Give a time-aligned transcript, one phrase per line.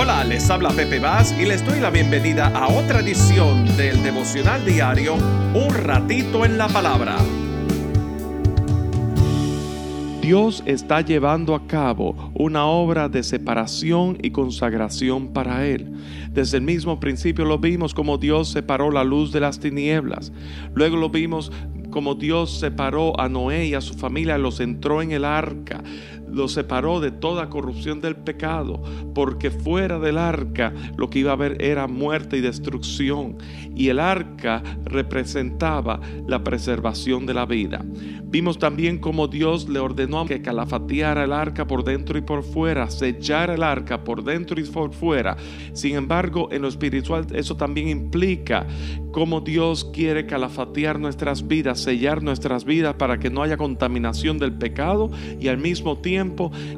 [0.00, 4.64] Hola, les habla Pepe Vaz y les doy la bienvenida a otra edición del devocional
[4.64, 7.16] diario Un ratito en la palabra.
[10.22, 15.92] Dios está llevando a cabo una obra de separación y consagración para Él.
[16.30, 20.30] Desde el mismo principio lo vimos como Dios separó la luz de las tinieblas.
[20.74, 21.50] Luego lo vimos
[21.90, 25.82] como Dios separó a Noé y a su familia, los entró en el arca
[26.30, 28.82] lo separó de toda corrupción del pecado,
[29.14, 33.36] porque fuera del arca lo que iba a haber era muerte y destrucción,
[33.74, 37.84] y el arca representaba la preservación de la vida.
[38.24, 42.90] Vimos también cómo Dios le ordenó que calafateara el arca por dentro y por fuera,
[42.90, 45.36] sellara el arca por dentro y por fuera.
[45.72, 48.66] Sin embargo, en lo espiritual eso también implica
[49.12, 54.52] cómo Dios quiere calafatear nuestras vidas, sellar nuestras vidas para que no haya contaminación del
[54.52, 55.10] pecado
[55.40, 56.17] y al mismo tiempo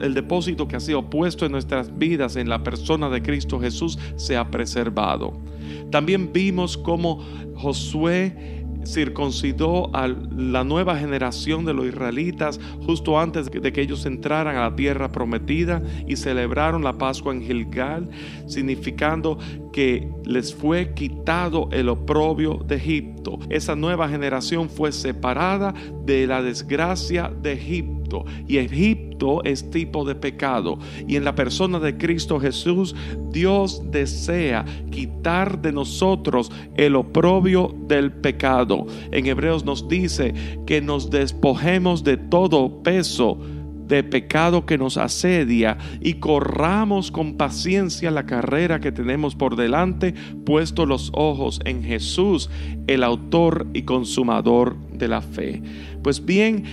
[0.00, 3.98] el depósito que ha sido puesto en nuestras vidas en la persona de Cristo Jesús
[4.16, 5.32] se ha preservado.
[5.90, 7.24] También vimos cómo
[7.56, 14.56] Josué circuncidó a la nueva generación de los israelitas justo antes de que ellos entraran
[14.56, 18.08] a la tierra prometida y celebraron la Pascua en Gilgal,
[18.46, 19.38] significando
[19.72, 23.38] que les fue quitado el oprobio de Egipto.
[23.48, 30.14] Esa nueva generación fue separada de la desgracia de Egipto y Egipto es tipo de
[30.14, 32.94] pecado y en la persona de Cristo Jesús
[33.30, 38.86] Dios desea quitar de nosotros el oprobio del pecado.
[39.12, 40.34] En Hebreos nos dice
[40.66, 43.38] que nos despojemos de todo peso
[43.90, 50.14] de pecado que nos asedia y corramos con paciencia la carrera que tenemos por delante,
[50.46, 52.48] puesto los ojos en Jesús,
[52.86, 55.62] el autor y consumador de la fe.
[56.02, 56.64] Pues bien,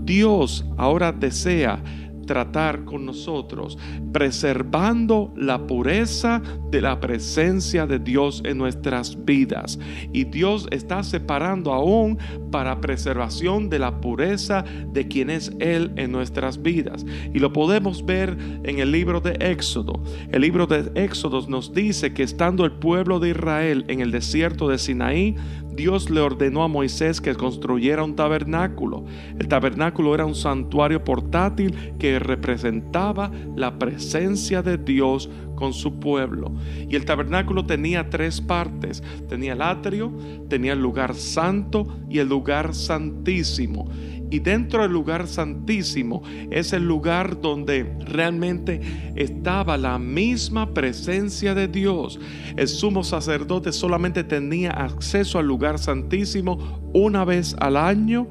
[0.00, 1.82] Dios ahora desea
[2.30, 3.76] tratar con nosotros,
[4.12, 9.80] preservando la pureza de la presencia de Dios en nuestras vidas.
[10.12, 12.18] Y Dios está separando aún
[12.52, 17.04] para preservación de la pureza de quien es Él en nuestras vidas.
[17.34, 20.00] Y lo podemos ver en el libro de Éxodo.
[20.30, 24.68] El libro de Éxodo nos dice que estando el pueblo de Israel en el desierto
[24.68, 25.34] de Sinaí,
[25.72, 29.04] Dios le ordenó a Moisés que construyera un tabernáculo.
[29.38, 36.50] El tabernáculo era un santuario portátil que representaba la presencia de Dios con su pueblo.
[36.88, 39.02] Y el tabernáculo tenía tres partes.
[39.28, 40.10] Tenía el atrio,
[40.48, 43.88] tenía el lugar santo y el lugar santísimo.
[44.30, 48.80] Y dentro del lugar santísimo es el lugar donde realmente
[49.16, 52.18] estaba la misma presencia de Dios.
[52.56, 58.28] El sumo sacerdote solamente tenía acceso al lugar santísimo una vez al año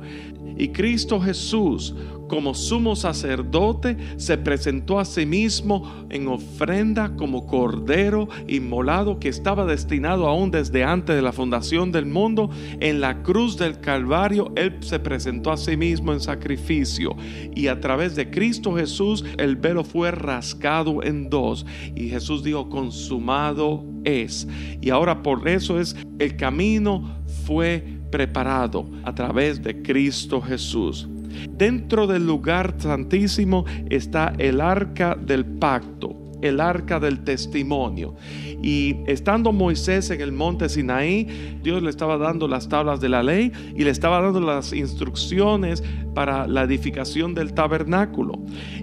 [0.57, 1.93] y Cristo Jesús
[2.29, 9.65] como sumo sacerdote, se presentó a sí mismo en ofrenda como cordero inmolado que estaba
[9.65, 12.49] destinado aún desde antes de la fundación del mundo.
[12.79, 17.17] En la cruz del Calvario, Él se presentó a sí mismo en sacrificio
[17.53, 22.69] y a través de Cristo Jesús el velo fue rascado en dos y Jesús dijo,
[22.69, 24.47] consumado es.
[24.81, 31.07] Y ahora por eso es el camino fue preparado a través de Cristo Jesús.
[31.51, 38.15] Dentro del lugar santísimo está el arca del pacto el arca del testimonio.
[38.61, 43.23] Y estando Moisés en el monte Sinaí, Dios le estaba dando las tablas de la
[43.23, 45.83] ley y le estaba dando las instrucciones
[46.13, 48.33] para la edificación del tabernáculo.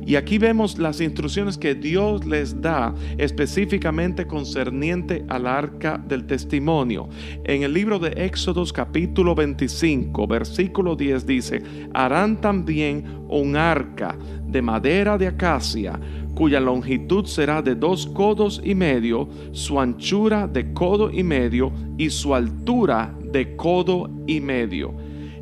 [0.07, 7.09] Y aquí vemos las instrucciones que Dios les da específicamente concerniente al arca del testimonio.
[7.45, 11.63] En el libro de Éxodos capítulo 25, versículo 10 dice,
[11.93, 15.99] harán también un arca de madera de acacia
[16.37, 22.11] cuya longitud será de dos codos y medio, su anchura de codo y medio y
[22.11, 24.95] su altura de codo y medio.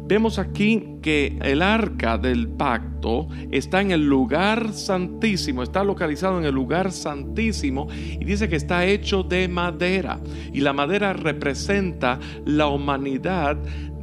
[0.07, 6.45] Vemos aquí que el arca del pacto está en el lugar santísimo, está localizado en
[6.45, 10.21] el lugar santísimo y dice que está hecho de madera.
[10.53, 13.57] Y la madera representa la humanidad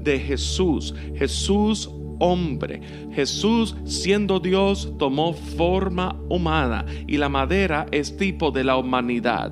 [0.03, 0.93] de Jesús.
[1.15, 1.89] Jesús
[2.21, 2.81] hombre.
[3.13, 9.51] Jesús, siendo Dios, tomó forma humana y la madera es tipo de la humanidad.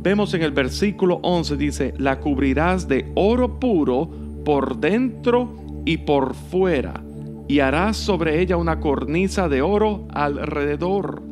[0.00, 4.10] Vemos en el versículo 11, dice, la cubrirás de oro puro
[4.44, 7.04] por dentro y por fuera,
[7.46, 11.31] y harás sobre ella una cornisa de oro alrededor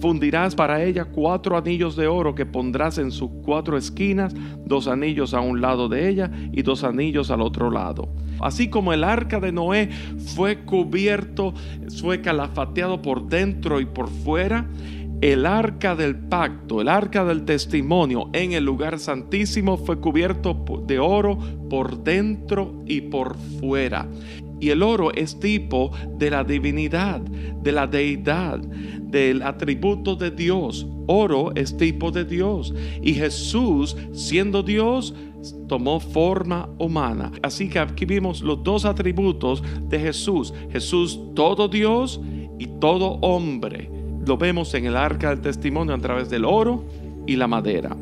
[0.00, 5.34] Fundirás para ella cuatro anillos de oro que pondrás en sus cuatro esquinas, dos anillos
[5.34, 8.08] a un lado de ella y dos anillos al otro lado.
[8.40, 9.90] Así como el arca de Noé
[10.34, 11.52] fue cubierto,
[12.00, 14.66] fue calafateado por dentro y por fuera,
[15.20, 20.56] el arca del pacto, el arca del testimonio en el lugar santísimo fue cubierto
[20.86, 21.38] de oro
[21.68, 24.08] por dentro y por fuera.
[24.60, 30.86] Y el oro es tipo de la divinidad, de la deidad, del atributo de Dios.
[31.06, 32.74] Oro es tipo de Dios.
[33.02, 35.14] Y Jesús, siendo Dios,
[35.68, 37.32] tomó forma humana.
[37.42, 40.52] Así que aquí vimos los dos atributos de Jesús.
[40.70, 42.20] Jesús todo Dios
[42.58, 43.90] y todo hombre
[44.26, 46.84] lo vemos en el arca del testimonio a través del oro
[47.26, 47.96] y la madera.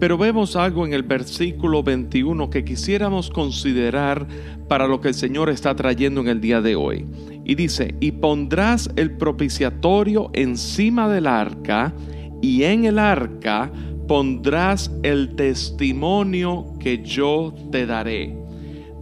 [0.00, 4.26] Pero vemos algo en el versículo 21 que quisiéramos considerar
[4.68, 7.06] para lo que el Señor está trayendo en el día de hoy.
[7.44, 11.94] Y dice, y pondrás el propiciatorio encima del arca,
[12.42, 13.70] y en el arca
[14.08, 18.36] pondrás el testimonio que yo te daré.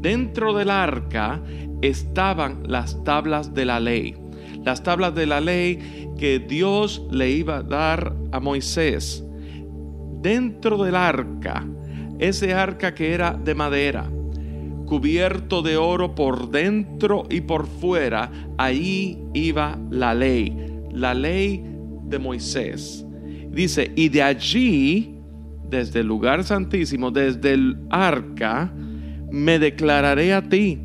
[0.00, 1.40] Dentro del arca
[1.80, 4.16] estaban las tablas de la ley
[4.64, 9.24] las tablas de la ley que Dios le iba a dar a Moisés.
[10.22, 11.66] Dentro del arca,
[12.18, 14.08] ese arca que era de madera,
[14.86, 20.56] cubierto de oro por dentro y por fuera, ahí iba la ley,
[20.92, 21.64] la ley
[22.04, 23.04] de Moisés.
[23.50, 25.18] Dice, y de allí,
[25.68, 28.72] desde el lugar santísimo, desde el arca,
[29.30, 30.78] me declararé a ti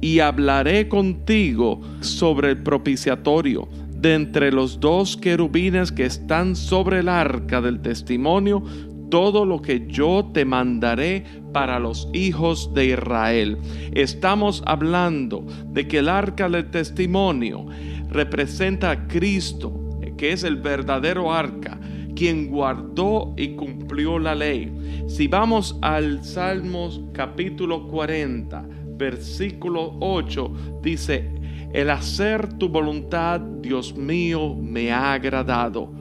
[0.00, 3.68] y hablaré contigo sobre el propiciatorio.
[3.98, 8.62] De entre los dos querubines que están sobre el arca del testimonio,
[9.10, 13.58] todo lo que yo te mandaré para los hijos de Israel.
[13.92, 17.66] Estamos hablando de que el arca del testimonio
[18.08, 19.72] representa a Cristo,
[20.16, 21.78] que es el verdadero arca,
[22.14, 25.04] quien guardó y cumplió la ley.
[25.06, 28.66] Si vamos al Salmos capítulo 40,
[28.96, 31.30] versículo 8 dice,
[31.72, 35.92] el hacer tu voluntad, Dios mío, me ha agradado,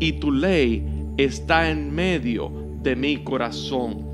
[0.00, 0.84] y tu ley
[1.16, 2.50] está en medio
[2.82, 4.10] de mi corazón.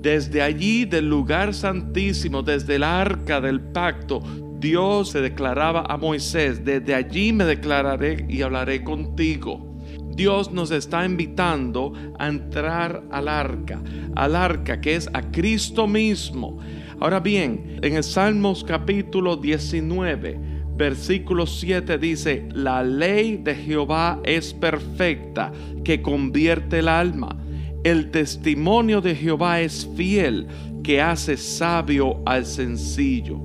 [0.00, 4.22] Desde allí, del lugar santísimo, desde el arca del pacto,
[4.58, 9.76] Dios se declaraba a Moisés, desde allí me declararé y hablaré contigo.
[10.14, 13.82] Dios nos está invitando a entrar al arca,
[14.14, 16.58] al arca que es a Cristo mismo.
[16.98, 20.38] Ahora bien, en el Salmos capítulo 19,
[20.76, 25.52] versículo 7 dice, la ley de Jehová es perfecta,
[25.84, 27.36] que convierte el alma.
[27.84, 30.46] El testimonio de Jehová es fiel,
[30.82, 33.40] que hace sabio al sencillo.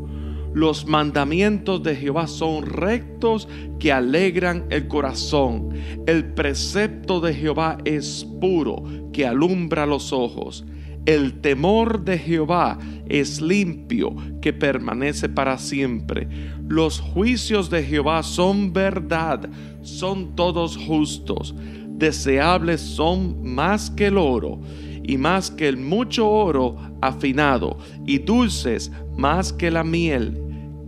[0.54, 3.50] Los mandamientos de Jehová son rectos
[3.80, 5.72] que alegran el corazón.
[6.08, 10.66] El precepto de Jehová es puro que alumbra los ojos.
[11.06, 12.78] El temor de Jehová
[13.08, 16.28] es limpio, que permanece para siempre.
[16.68, 19.50] Los juicios de Jehová son verdad,
[19.82, 21.56] son todos justos.
[21.88, 24.62] Deseables son más que el oro,
[25.04, 30.40] y más que el mucho oro afinado, y dulces más que la miel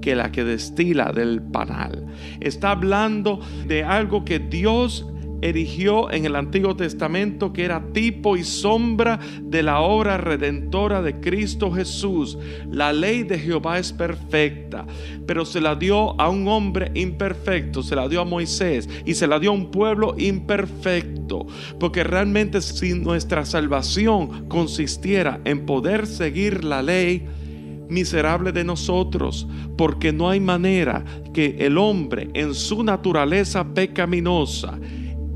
[0.04, 2.06] que la que destila del panal.
[2.42, 5.08] Está hablando de algo que Dios
[5.44, 11.20] erigió en el Antiguo Testamento que era tipo y sombra de la obra redentora de
[11.20, 12.38] Cristo Jesús.
[12.72, 14.86] La ley de Jehová es perfecta,
[15.28, 19.28] pero se la dio a un hombre imperfecto, se la dio a Moisés y se
[19.28, 21.46] la dio a un pueblo imperfecto,
[21.80, 27.28] porque realmente si nuestra salvación consistiera en poder seguir la ley,
[27.90, 29.48] miserable de nosotros,
[29.78, 34.80] porque no hay manera que el hombre en su naturaleza pecaminosa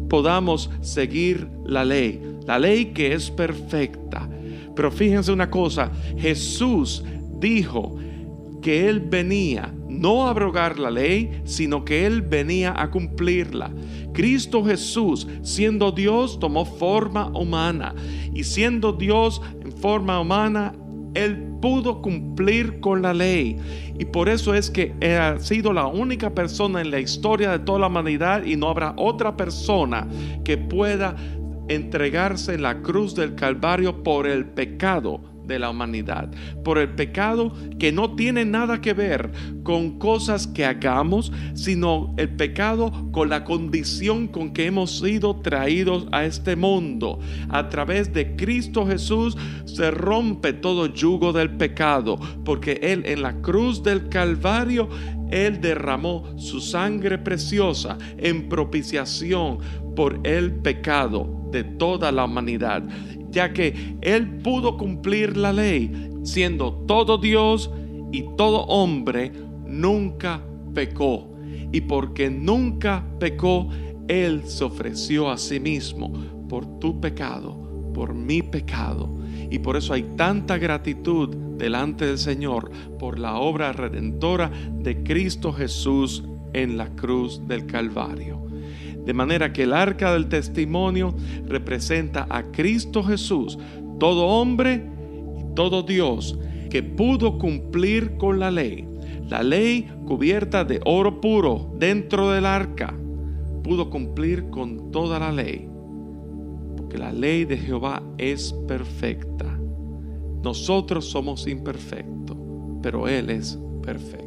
[0.10, 4.30] podamos seguir la ley, la ley que es perfecta.
[4.76, 7.04] Pero fíjense una cosa, Jesús
[7.40, 7.96] dijo
[8.62, 13.72] que Él venía no a abrogar la ley, sino que Él venía a cumplirla.
[14.14, 17.96] Cristo Jesús, siendo Dios, tomó forma humana
[18.34, 20.74] y siendo Dios en forma humana,
[21.14, 23.58] Él pudo cumplir con la ley.
[23.98, 27.80] Y por eso es que ha sido la única persona en la historia de toda
[27.80, 30.08] la humanidad y no habrá otra persona
[30.44, 31.16] que pueda
[31.68, 36.30] entregarse en la cruz del Calvario por el pecado de la humanidad,
[36.63, 39.32] por el pecado que no tiene nada que ver
[39.63, 46.08] con cosas que hagamos, sino el pecado con la condición con que hemos sido traídos
[46.12, 47.20] a este mundo.
[47.50, 53.42] A través de Cristo Jesús se rompe todo yugo del pecado, porque Él en la
[53.42, 54.89] cruz del Calvario,
[55.32, 59.60] Él derramó su sangre preciosa en propiciación
[59.96, 62.84] por el pecado de toda la humanidad
[63.38, 67.70] ya que Él pudo cumplir la ley, siendo todo Dios
[68.12, 69.32] y todo hombre,
[69.67, 70.41] nunca
[70.74, 71.29] pecó.
[71.72, 73.70] Y porque nunca pecó,
[74.08, 76.12] Él se ofreció a sí mismo
[76.50, 79.15] por tu pecado, por mi pecado.
[79.51, 81.29] Y por eso hay tanta gratitud
[81.60, 88.47] delante del Señor por la obra redentora de Cristo Jesús en la cruz del Calvario.
[89.08, 93.58] De manera que el arca del testimonio representa a Cristo Jesús,
[94.02, 94.84] todo hombre
[95.40, 96.38] y todo Dios
[96.70, 98.86] que pudo cumplir con la ley.
[99.30, 102.94] La ley cubierta de oro puro dentro del arca
[103.64, 105.70] pudo cumplir con toda la ley.
[106.76, 109.58] Porque la ley de Jehová es perfecta.
[110.44, 112.38] Nosotros somos imperfectos,
[112.82, 114.27] pero Él es perfecto.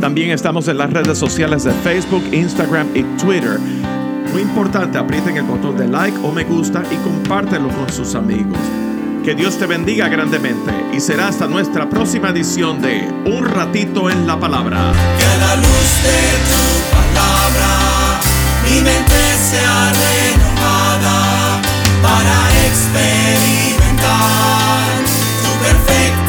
[0.00, 3.60] También estamos en las redes sociales de Facebook, Instagram y Twitter.
[4.32, 8.56] Muy importante, aprieten el botón de like o me gusta y compártelo con sus amigos.
[9.22, 14.26] Que Dios te bendiga grandemente y será hasta nuestra próxima edición de Un ratito en
[14.26, 14.94] la palabra.
[15.18, 17.68] Que la luz de tu palabra
[18.64, 21.60] mi mente sea renovada
[22.02, 25.04] para experimentar
[25.42, 26.19] tu perfecto